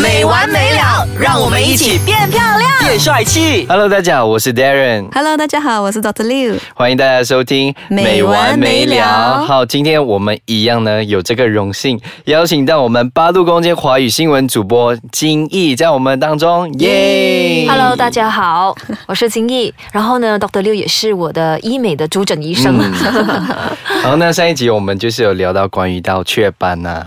[0.00, 2.70] 没完没了，让我们一起变漂亮。
[2.80, 3.66] 变帅气。
[3.68, 6.24] Hello，大家好，我是 Darren，Hello，大家好，我是 Dr.
[6.24, 6.58] Liu。
[6.74, 18.74] 欢迎大家收听没完没了好，今天我们一样呢，有这个荣幸邀请到我们八度空间华语新闻主播金毅在我们当中，耶 Hello，大家好，
[19.06, 19.74] 我是金毅。
[19.92, 20.62] 然后呢，Dr.
[20.62, 22.78] Liu 也是我的医美的主诊医生。
[24.02, 27.06] 好，那上一集我们就是有聊到关于到雀斑呐、斑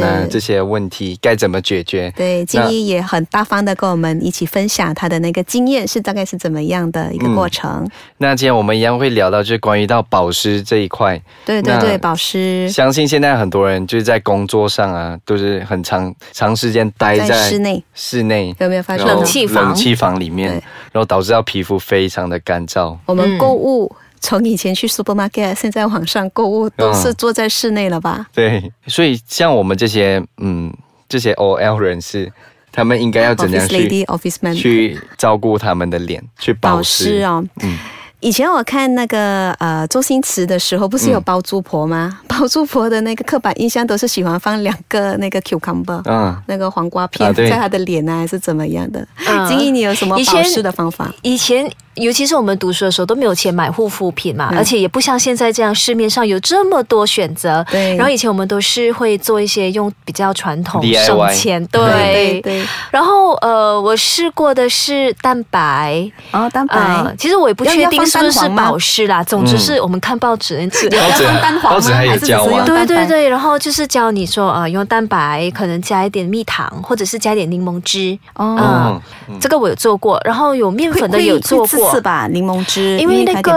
[0.00, 2.12] 呐、是这些问题该怎么解决。
[2.16, 7.88] 对，金一也很大方的跟我们一起分享他的那个经验是大概是怎么样的一个过程。
[8.18, 11.20] 那今天我们一样会聊到就是关于到保湿这一块。
[11.46, 20.52] 那对对对，保湿相信现在很多人就是在工作上啊，都是很长长时间待在在室内室内有没有发现冷气房冷气房里面，
[20.92, 22.96] 然后导致到皮肤非常的干燥。
[23.06, 23.94] 我们购物。
[24.24, 28.26] 从以前去 supermarket，现在网上购物都是坐在室内了吧？
[28.32, 30.72] 对，所以像我们这些嗯
[31.06, 32.32] 这些 OL 人士，
[32.72, 37.44] 他们应该要怎样 Office 去 lady, office man，去照顾他们的脸，去保保湿湿哦。
[37.62, 37.78] 嗯
[38.20, 42.20] 以前我看那个呃周星驰的时候，不是有包租婆吗？
[42.26, 49.06] 包租婆的那个刻板印象都是喜欢放两个那个 cucumber，、嗯，那个黄瓜片啊在他的脸啊，还是怎么样的？
[49.28, 51.14] 嗯金毅，你有什么以前保湿的方法？
[51.20, 54.58] 以前，尤其是我们读书的时候，都没有钱买护肤品嘛，嗯。
[54.58, 57.64] 而且也不像现在这样，市面上有这么多选择。
[57.70, 57.96] 对。
[57.96, 61.82] 然后以前我们都是会做一些用比较传统省钱，对。
[61.84, 66.76] 对对，然后呃，我试过的是蛋白，哦，蛋白。
[66.76, 69.22] 呃，其实我也不确定是不是保湿啦。
[69.22, 71.70] 总之是我们看报纸，报纸要放蛋黄吗？
[71.70, 72.50] 报纸还是只是教啊？
[72.50, 78.18] 用对对对，然后就是教你说呃，用蛋白可能加一点蜜糖，或者是加一点柠檬汁。
[78.34, 82.00] 哦，嗯，这个我有做过，然后有面粉的有做过会刺。
[82.00, 82.26] 吧？
[82.28, 83.54] 柠檬汁，因为那个。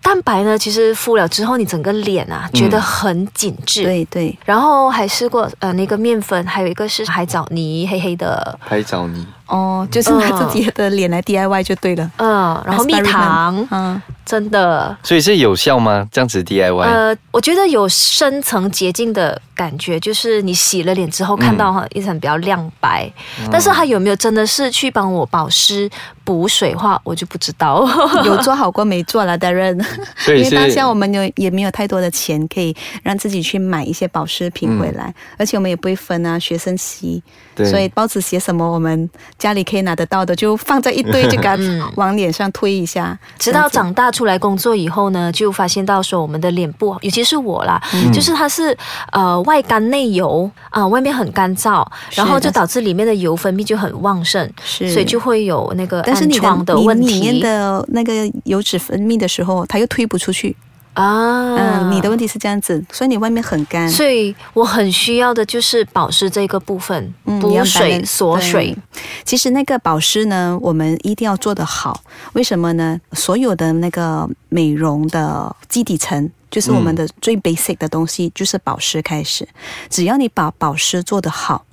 [0.00, 3.82] 蛋白呢，其实敷了之后，你整个脸啊觉得很紧致。。
[3.82, 9.26] 对对，然后还试过呃那个面粉，还有一个是海藻泥，黑黑的，拍找你。
[9.48, 12.10] 哦，就是拿自己的脸来 DIY 就对了。
[12.16, 16.06] 嗯，然后蜜糖，嗯，真的，所以是有效吗？
[16.12, 23.10] 这样子 DIY？、呃，我觉得有深层洁净的感觉，就是你洗了脸之后看到哈一层比较亮白，
[23.50, 25.88] 但是它有没有真的是去帮我保湿
[26.24, 27.88] 补水化，我就不知道。
[28.24, 29.74] 有做好过没做了的人，
[30.16, 37.22] 所以是因为当下我们有也没有太多的钱可以让自己去买一些保湿品回来，而且我们也不会分啊，学生期，
[37.54, 37.64] 对。
[37.70, 39.08] 所以报纸写什么我们
[39.38, 41.56] 家里可以拿得到的就放在一堆，就给它
[41.96, 43.16] 往脸上推一下。
[43.38, 48.76] 直到长大出来工作以后呢，就发现到说我们的脸部，尤其是我啦，嗯就是它是
[49.12, 58.12] 呃外干内油啊、外面很干燥，然后就导致里面的油分泌就很旺盛，是所以就会有那个但是你暗疮的的问你里面的那个
[58.44, 60.56] 油脂分泌的时候，它又推不出去。
[61.02, 61.56] 啊。
[61.56, 63.88] 嗯，你的问题是这样子，所以你外面很干。
[63.88, 68.76] 所以我很需要的就是保湿这个部分，嗯补水锁水。
[69.24, 72.02] 其实那个保湿呢，我们一定要做得好。
[72.32, 73.00] 为什么呢？
[73.12, 79.46] 所有的那个美容的基底层，就是我们的最 basic 的东西，就是保湿开始。
[79.88, 81.64] 只要你把保湿做得好，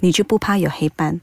[0.00, 1.20] 你就不怕有黑斑，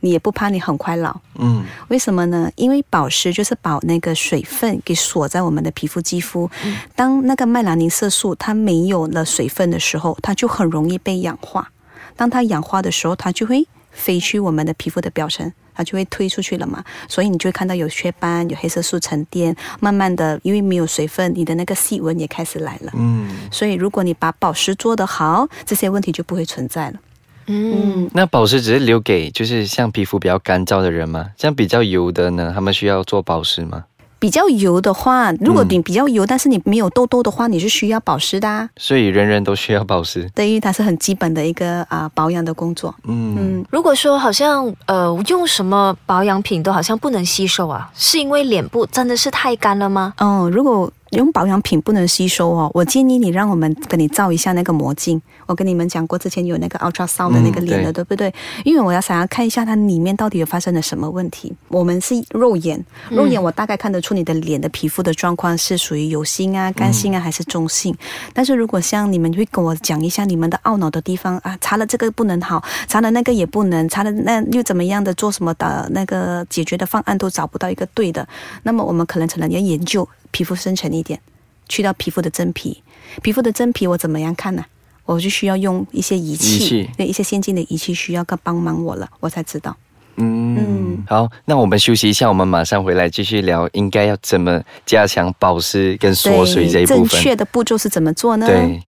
[0.00, 1.18] 你也不怕你很快老。
[1.36, 2.50] 嗯，为什么呢？
[2.56, 6.50] 因为保湿就是把那个水分给锁在我们的皮肤肌肤。
[6.94, 11.70] 当那个麦兰宁色素它没有了水分的时候，它就很容易被氧化。
[12.14, 16.84] 当它氧化的时候，它就会飞去我们的皮肤的表层，它就会推出去了嘛。
[17.08, 22.92] 所以你就会看到有雀斑、有黑色素沉淀，慢慢的因为没有水分，你的那个细纹也开始来了。
[22.94, 26.98] 嗯，所以如果你把保湿做得好，这些问题就不会存在了。
[27.46, 31.30] 嗯，那保湿只是留给就是像皮肤比较干燥的人吗？
[31.36, 33.84] 像比较油的呢，他们需要做保湿吗？
[34.18, 38.68] 比较油的话，如果你比较油，但是你没有痘痘的话，你是需要保湿的、啊。
[38.78, 40.26] 所以人人都需要保湿。
[40.34, 42.92] 对，因为它是很基本的一个啊、保养的工作。
[43.04, 50.14] 嗯，嗯，如果说好像呃用什么保养品都好像不能吸收啊，是因为脸部真的是太干了吗？
[50.16, 55.20] 嗯，如果用保养品不能吸收哦，我建议你让我们跟你照一下那个魔镜。
[55.46, 58.32] 我跟你们讲过，之前有那个 ultrasound 的那个脸的，嗯对不对？
[58.64, 61.54] 因为我要想要看一下它里面到底有发生了什么问题。
[61.68, 67.96] 我们是肉眼，肉眼我大概看得出你的脸的皮肤的状况是属于油性啊、干性啊还是中性。
[68.32, 78.26] 但是如果像你们会跟我讲一下你们的懊恼的地方啊，擦了这个不能好，擦了那个也不能，擦了那又怎么样的，做什么的那个解决的方案都找不到一个对的，
[78.64, 81.18] 那么我们可能可能要研究皮肤深层一点，
[81.66, 82.82] 去到皮肤的真皮。
[83.22, 84.62] 皮肤的真皮我怎么样看呢、
[85.06, 89.74] 我就需要用一些仪器，仪器对一些先进的仪器需要个帮忙我了，我才知道。
[90.16, 97.22] 嗯嗯，好，那我们休息一下，我们马上回来继续聊，应该要怎么加强保湿跟锁水这一部分正分。
[97.22, 98.46] 确的步骤是怎么做呢？
[98.46, 98.82] 对，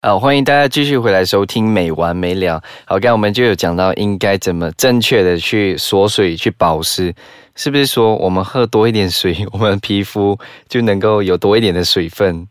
[0.00, 2.62] 好，欢迎大家继续回来收听美完没了。
[2.86, 7.14] 好，刚才我们就有讲到应该怎么正确的去锁水、去保湿，
[7.56, 12.46] 是不是说我们喝多一点水， 我们皮肤就能够有多一点的水分？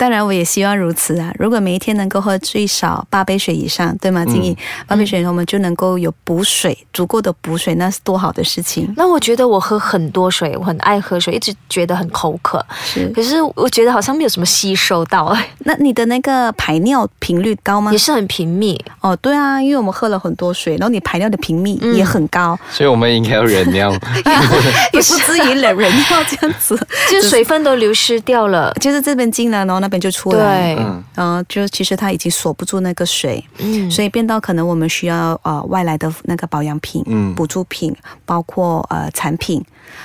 [0.00, 1.30] 当然，我也希望如此啊！
[1.38, 4.24] 如果每一天能够喝最少八杯水以上，对吗？
[4.24, 4.56] 金怡，
[4.86, 8.90] 八杯水，我们就能够有补水，足够的补水，那是多好的事情。
[8.96, 12.64] 那我觉得我喝很多水，我很爱喝水，一直觉得很口渴。
[12.82, 17.98] 是，可是我觉得好像没有什么吸收到，那你的那个排尿频率高吗也？
[17.98, 18.82] 是很频密。
[19.02, 23.92] 哦，对啊，因为我们喝了很多水，然后你排尿的频密也很高，所以我们应该要忍尿。
[24.94, 26.74] 也不至于人人要这样子，
[27.10, 28.72] 就是水分都流失掉了。
[28.80, 30.74] 就是这边进来，然后那边就出来。
[30.74, 37.94] 对，嗯，然后就其实它已经锁不住那个水，嗯，所以变到可能我们需要呃外来的那个保养品、嗯补助品，
[38.24, 39.62] 包括呃产品。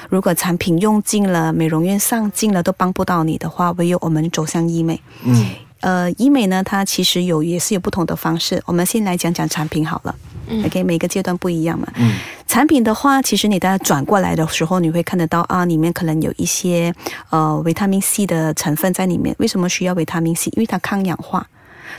[0.10, 5.00] 如果产品用尽了，美容院上尽了都帮不到你的话，唯有我们走向医美。
[5.24, 5.46] 嗯，
[5.86, 8.60] 呃，医美呢，它其实有也是有不同的方式。
[8.66, 10.16] 我们先来讲讲产品好了。
[10.66, 11.88] OK，每个阶段不一样嘛。
[11.98, 12.16] 嗯，
[12.48, 16.92] 产品的话，其实你大家转过来的时候，你会看得到啊，里面可能有一些
[17.30, 19.36] 呃维他命 C 的成分在里面。
[19.38, 20.50] 为什么需要维他命 C？
[20.56, 21.48] 因为它抗氧化，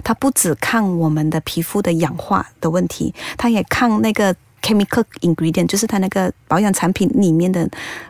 [0.02, 4.34] 它不只抗我们的皮肤的氧化的问题，它也抗那个。
[4.66, 7.68] Chemical ingredient 就是它那个保养产品里面的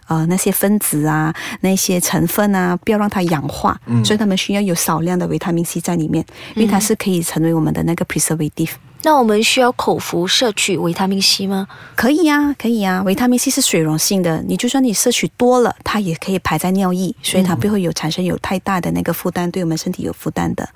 [0.08, 6.25] 呃那些分子啊，那些成分啊，不要让它氧化，所以他们需要有少量的维他命 C 在里面，
[6.55, 8.70] 因为它是可以成为我们的那个 preservative。
[9.03, 11.69] 那我们需要口服摄取维他命 C 吗？
[11.94, 20.69] 可以呀、可以呀、维他命 C 是水溶性的，你就算你摄取多了，它也可以排在尿液，所以它不会有产生有太大的那个负担，对我们身体有负担的。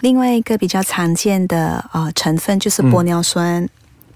[0.00, 3.66] 另外一个比较常见的呃成分就是玻尿酸，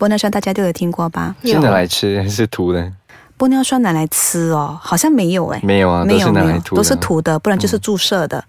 [0.02, 1.36] 玻尿酸大家都有听过吧？
[1.44, 2.92] 是拿来吃还 是涂的？
[3.38, 8.36] 玻尿酸拿来吃哦，好像没有哎，没有啊，没有都是拿没有，来涂的，都是涂的，不然就是注射的。
[8.38, 8.44] 嗯，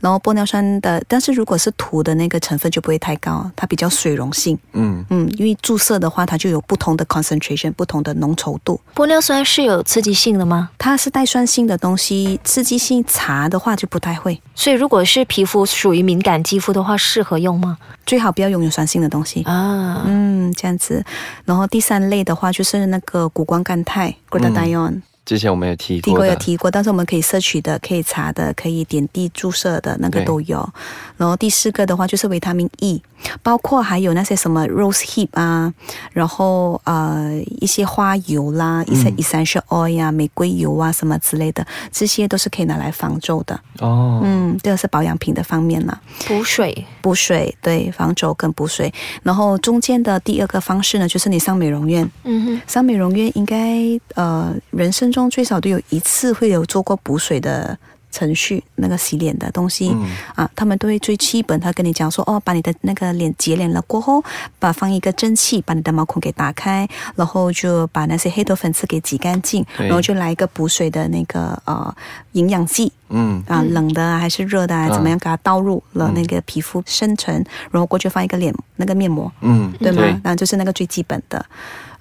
[0.00, 4.58] 然后玻尿酸的，但是如果是涂的那个成分就不会太高，它比较水溶性。
[4.72, 8.80] 嗯，嗯，因为注射的话，它就有不同的 concentration，不同的浓稠度。
[8.94, 10.70] 玻尿酸是有刺激性的吗？
[10.78, 17.78] 它是带酸性的东西，刺激性茶的话就不太会，所以如果是皮肤属于敏感肌肤的话，适合用吗？
[18.04, 19.42] 最好不要用有酸性的东西。
[19.42, 21.04] 啊，嗯，这样子。
[21.44, 30.66] 然后第三类的话就是那个谷胱甘肽 glutathione，、之前我们也提提过提，过有提过，但是我们可以摄取的、可以查的、可以点滴注射的那个都有。
[31.16, 33.02] 然后第四个的话就是维他命 E，
[33.42, 35.72] 包括还有那些什么 rose hip 啊，
[36.12, 43.58] 然后呃一些花油啦、一些 essential oil 呀、玫瑰油啊什么之类的，这些都是可以拿来防皱的。
[43.80, 46.00] 哦，嗯，这个是保养品的方面啦。
[46.28, 46.86] 补水。
[47.02, 48.92] 补水，对，防皱跟补水。
[49.22, 52.08] 然后中间的第二个方式呢，就是你上美容院。
[52.24, 53.78] 嗯哼，上美容院应该
[54.14, 57.76] 呃人生中最少都有一次会有做过补水的
[58.12, 64.24] 程序，那个洗脸的东西、嗯啊，他们都会最基本，他跟你讲说哦，把你的那个脸洁脸了过后，
[64.58, 71.94] 把放一个蒸汽，把你的毛孔给打开，然后就把那些黑头粉刺给挤干净，然后就来一个补水的那个呃
[72.32, 72.90] 营养剂。
[73.08, 77.34] 嗯，啊，冷的啊还是热的怎么样给它倒入了那个皮肤深层，
[77.70, 80.20] 然后过去放一个脸那个面膜，嗯，对吗？
[80.24, 81.44] 那就是那个最基本的。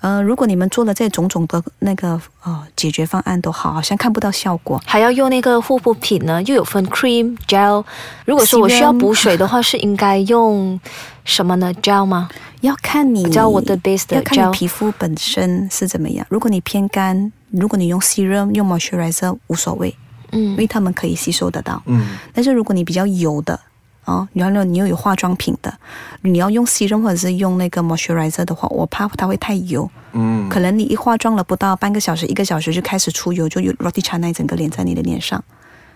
[0.06, 4.80] 呃，如果你们做了这种种的那个呃解决方案都好，好像看不到效果。
[4.86, 7.84] 还要用那个护肤品呢，又有分 cream、gel。
[8.24, 10.80] 如果说我需要补水的话，是应该用
[11.24, 12.30] 什么呢？gel 吗？
[12.62, 14.52] 要看你 gel water base 的要看你。
[14.54, 16.24] 皮肤本身是怎么样。
[16.30, 19.96] 如果你偏干，如果你用 serum 用 moisturizer 无所谓，
[20.34, 21.82] 嗯因嗯为它们可以吸收得到。
[21.88, 23.60] 嗯，但是如果你比较油的
[24.06, 25.74] 哦，然后你又有化妆品的，
[26.22, 29.90] 你要用 serum 或者是用那个 moisturizer 的话，我怕它会太油。
[30.14, 35.44] 嗯，可能你一化妆了不到半个小时、一个小时就开始出油，就有 roti canai 整个脸在你的脸上。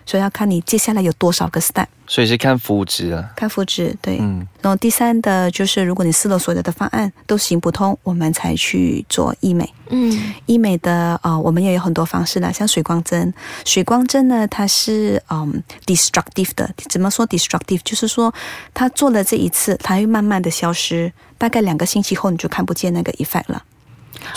[0.09, 4.17] 所以要看你接下来有多少个 step，所以是看肤质啊，看肤质对。
[4.19, 9.71] 嗯然后第三的就是，如果你试了所有的方案都行不通，我们才去做医美。
[9.89, 13.31] 嗯医美的呃，我们也有很多方式啦，像水光针。
[13.65, 16.67] 水光针呢，它是嗯 destructive 的。
[16.89, 17.81] 怎么说 destructive？
[17.83, 18.33] 就是说，
[18.73, 23.63] 它做了这一次，它会慢慢的消失，大概两个星期后你就看不见那个 effect 了。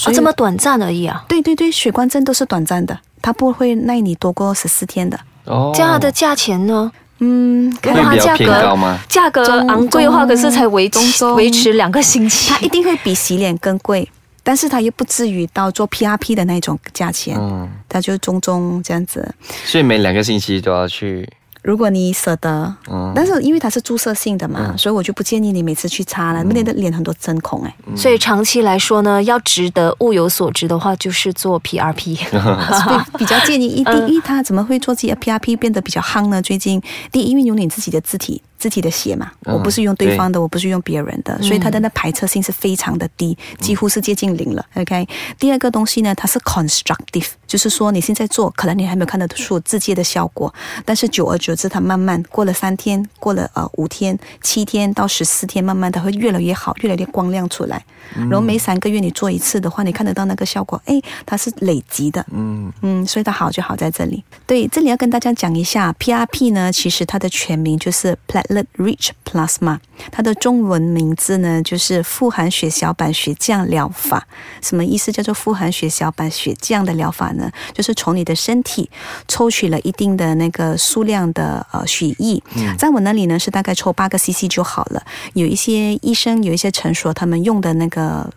[0.04, 1.24] 哦，这么短暂而已啊！
[1.26, 5.18] 对对对，水光针都是短暂的，它不会耐你多过十四天的。
[5.44, 6.90] 哦，这样的价钱呢？
[7.24, 8.98] 嗯，可能它价格？
[9.08, 12.58] 价格昂贵的话，可是才维持中中维持两个星期它。
[12.60, 14.08] 一定会比洗脸更贵，
[14.42, 19.32] 但是它又不至于到做 PRP 的那种价钱，嗯，它就中中这样子。
[19.64, 21.28] 所以每两个星期都要去
[21.62, 32.16] 如果你舍得，嗯但是因为它是注射性的嘛，所以我就不建议你每次去擦了，那你的脸很多针孔哎，所以长期来说呢，要值得物有所值的话，就是做 PRP。
[32.82, 36.42] 所以比较建议一 第一，它怎么会做自己的 PRP 变得比较夯呢？
[36.42, 38.42] 最近第一，因为有你自己的字体。
[38.62, 44.64] 自己的血嘛，嗯我不是用对方的，我不是用别人的，所以它的那排斥性是非常的低，几乎是接近零了。
[44.76, 50.54] OK，第二个东西呢，它是 constructive，就是说你现在做，可能你还没有看得出字界的效果，
[50.84, 57.84] 但是久而久之，它慢慢过了三天，过了呃五天、七天到十四天，慢慢它会越来越好，越来越光亮出来。
[58.14, 62.24] 然后每三个月你做一次的话，你看得到那个效果，哎，它是累积的。
[62.30, 64.22] 嗯嗯，所以它好就好在这里。
[64.46, 69.78] 对，这里要跟大家讲一下，PRP 呢，其实它的全名就是 Platelet Rich Plasma，
[70.10, 74.26] 它的中文名字呢就是富含血小板血浆疗法。
[74.60, 75.10] 什么意思？
[75.10, 77.50] 叫做富含血小板血浆的疗法呢？
[77.72, 78.90] 就是从你的身体
[79.28, 82.42] 抽取了一定的那个数量的呃血液，
[82.76, 85.02] 在我那里呢是大概抽八个 CC 就好了。
[85.34, 88.30] 有一些医生有一些诊所，他们用的那个。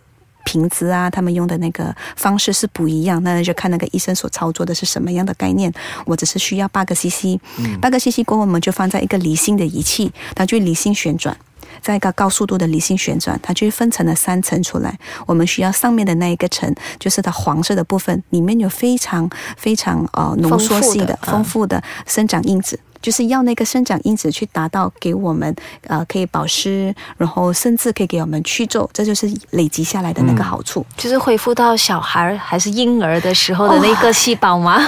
[0.46, 5.70] 瓶子啊，他们用的那个方式是不一样，那就看那个医生所操作的是什么样的概念。
[6.06, 7.38] 我只是需要八个 CC，
[7.82, 11.36] 八个 CC 过后，我们就放在一个离心的仪器，它就会离心旋转。
[11.82, 14.98] 在一个高速度的离心旋转，它就分成了三层出来。
[15.26, 22.78] 我们需要上面的那一个层，就是它黄色的部分，里面有非常非常呃浓缩性的丰富的生长因子。
[23.00, 25.54] 就是要那个生长因子去达到给我们
[25.86, 30.84] 呃可以保湿，然后甚至可以给我们去皱，这就是累积下来的那个好处。
[30.96, 34.80] 就是恢复到小孩还是婴儿的时候的那个细胞吗？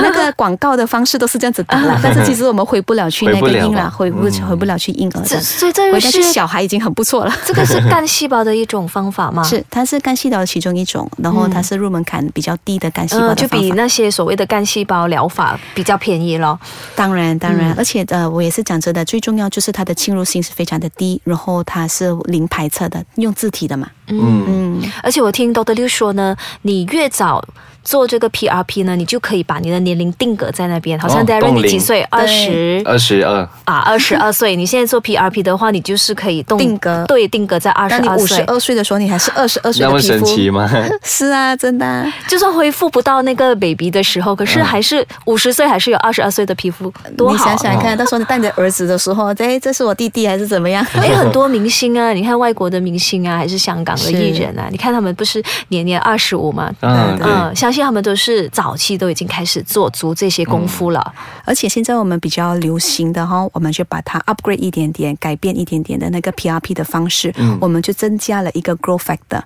[0.00, 5.40] 那个广告的方式都是这样子打啦， 但是其实我们回不了去那个婴儿， 回不回不了去婴儿这的。
[5.42, 7.34] 所以这回到去个是小孩已经很不错了。
[7.44, 9.42] 这个是干细胞的一种方法吗？
[9.48, 13.42] 是，它是干细胞的其中一种，然后它是入门槛比较低的干细胞嗯，的方法。
[13.42, 16.58] 就比那些所谓的干细胞疗法比较便宜咯。
[16.94, 17.74] 当然，当然，嗯。
[17.76, 23.88] 而且呃，我也是讲真的，最重要就是它的侵入性是非常的低，然后它是零排斥的，用自体的嘛。
[24.08, 24.44] 嗯。
[24.46, 27.44] 嗯，而且我听 Doctor Liu 说呢，你越早
[27.84, 30.98] 做这个 PRP 呢，你就可以把你的年龄定格在那边。
[30.98, 32.02] 好像哦 Darren 你几岁？
[32.10, 34.54] 二十二十二，啊，二十二 岁。
[34.56, 38.74] 你现在做 PRP 的话，你就是可以动定格对，定格在二十当你五十二岁。
[38.74, 40.26] 的时候，你还是二十二岁那么的皮肤。
[40.26, 40.68] 神奇吗？
[41.04, 47.56] 是啊，真的啊、就算恢复不到那个 baby 的时候，可是还是五十岁，还是有二十二岁的皮肤，多你好啊。
[47.56, 50.84] 想想看，到时候你带你的儿子的时候，哎， 这是我弟弟还是怎么样？
[50.94, 56.72] 哎，很多明星啊，你看外国的明星啊，还是香港的艺人啊，你看他们不是年年二十五吗？
[56.80, 61.14] 嗯，对，嗯，相信他们都是早期都已经开始做足这些功夫了。
[61.46, 69.40] 而且现在我们比较流行的哈，我们就把它 upgrade 一点点，改变一点点的那个 PRP 的方式，我们就增加了一个 growth factor。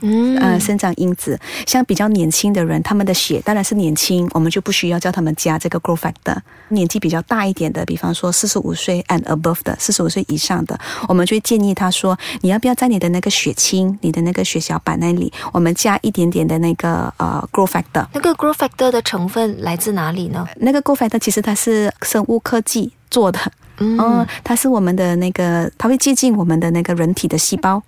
[0.00, 6.36] 嗯呃，生长因子，像比较年轻的人，他们的血当然是年轻，我们就不需要叫他们加这个 growth factor。
[6.68, 10.78] 年纪比较大一点的，比方说四十五岁 and above 的，四十五岁以上的，
[11.08, 18.06] 我们就会建议他说，你要不要在你的那个血清、你的那个血小板那里，我们加一点点的那个呃 growth factor。
[18.14, 20.46] 那个 growth factor 的成分来自哪里呢？
[20.56, 23.40] 那个 growth factor 其实它是生物科技做的。
[23.80, 23.98] 嗯。
[23.98, 27.82] 哦，它是我们的那个，它会接近我们的那个人体的细胞，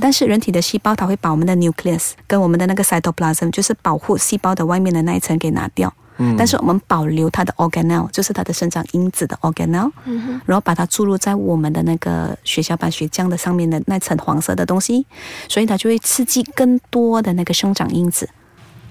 [0.00, 5.92] 但是人体的细胞它会把我们的 nucleus 跟我们的那个 cytoplasm，就是保护细胞的外面的那一层给拿掉。
[6.18, 6.34] 嗯。
[6.36, 15.06] 但是我们保留它的 organelle，就是它的生长因子的 organelle，、嗯、然后把它注入在我们的那个血小板血浆的上面的那层黄色的东西，
[15.48, 18.28] 所以它就会刺激更多的那个生长因子，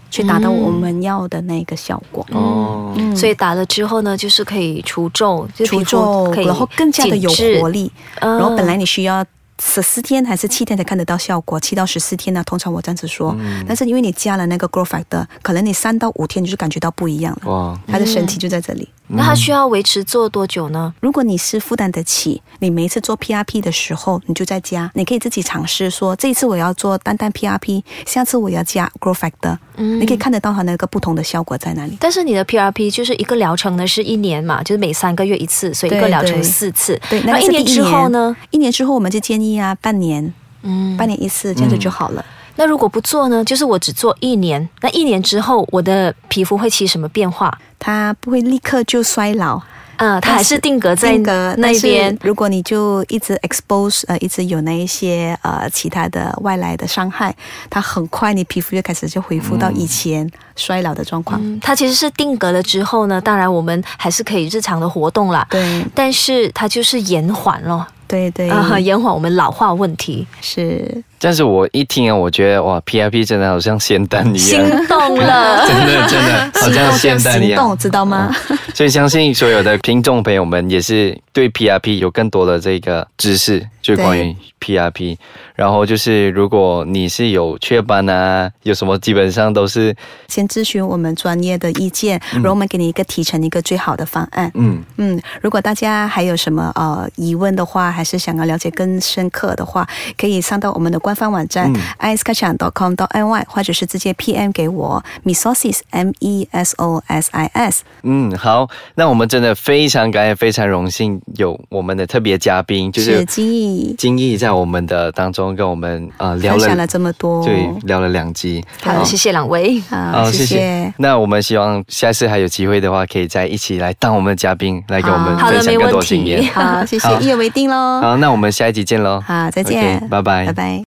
[0.10, 2.26] 去达到我们要的那个效果。
[2.32, 7.30] 哦，嗯所以打了之后呢，就是可以除皱，除皱，然后更加的有
[7.62, 7.70] 活。
[7.70, 7.92] 力。
[8.22, 9.24] 嗯然后本来你需要
[9.62, 13.36] 十四天还是七天才看得到效果，七到十四天呢，通常我这样子说。
[13.68, 17.52] 但是因为你加了那个 growth factor，可能你三到五天你就感觉到不一样了。
[17.52, 18.88] 哇，他的神奇就在这里。
[19.10, 20.94] 那它需要维持做多久呢？
[21.00, 31.98] 如果你是负担得起，你每一次做 PRP 的时候，你就在家，你可以自己尝试说，这一次我要做单单 PRP，下次我要加 growth factor，、嗯你可以看得到它那个不同的效果在哪里。
[32.00, 37.00] 但是你的 PRP 就是一个疗程呢，是一年嘛，就是每三个月一次，所以一个疗程四次。
[37.10, 38.36] 对，那那一年之后呢？？
[38.52, 40.34] 一年之后我们就建议啊，半年，
[40.64, 42.26] 嗯，半年一次，这样子就好了。
[42.58, 43.46] 那如果不做呢？
[43.46, 47.56] 就是我只做一年，那一年之后我的皮肤会起什么变化？
[47.80, 49.62] 它不会立刻就衰老，
[49.98, 52.18] 嗯，它还是定格在定格那边。。
[52.24, 57.34] 如果你就一直 expose 呃，一直有那一些呃其他的外来的伤害，
[57.70, 61.40] 它很快你皮肤就开始就恢复到以前衰老的状况。
[61.44, 65.46] 嗯，它其实是定格了之后呢，当然我们还是可以日常的活动啦。
[65.52, 70.26] 对但是它就是延缓咯，对对，啊、延缓我们老化问题。
[70.42, 75.66] 是但是我一听啊，我觉得哇，PRP 真的好像仙丹一样心样，动了。
[75.68, 77.58] 真的真的好像仙丹一样。
[77.60, 78.34] 行 动，知道吗？
[78.74, 85.17] 所以相信所有的听众朋友们也是对 PRP 有更多的这个知识，就是关于 PRP。
[85.56, 89.96] 然后就是如果你是有雀斑啊，有什么基本上都是
[90.27, 94.51] 先咨询我们专业的意见，然后我们给你一个提成一个最好的方案。
[94.56, 105.03] 嗯嗯，如果大家还有什么呃疑问的话，还是想要了解更深刻的话，可以上到我们的官方网站嗯 i e k a c h a n c o m ny 或者是直接 PM 给我
[105.25, 107.84] mesosis m e s o s i s。
[108.03, 118.63] 嗯好，那我们真的非常感谢，非常荣幸有我们的特别嘉宾，就是是金毅金毅在我们的当中跟我们呃聊了了这么多，对聊了两集。
[118.81, 119.81] 好，谢谢两位。
[119.89, 120.93] 好，谢谢。
[120.98, 126.43] 那我们希望下次还有机会的话，可以再一起来当我们的嘉宾，来给我们分享更多经验。
[126.53, 128.01] 好，谢谢，一言为定喽。
[128.01, 129.22] 好，那我们下一集见喽。
[129.25, 130.86] 好，再见拜拜拜拜。